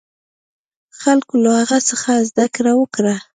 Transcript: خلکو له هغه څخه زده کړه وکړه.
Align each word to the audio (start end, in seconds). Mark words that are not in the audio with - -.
خلکو 1.01 1.33
له 1.43 1.49
هغه 1.59 1.77
څخه 1.89 2.11
زده 2.29 2.45
کړه 2.55 2.71
وکړه. 2.77 3.15